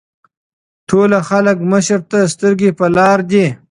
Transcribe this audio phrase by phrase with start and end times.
[0.89, 3.53] ټول خلک مشر ته سترګې پۀ لار دي ـ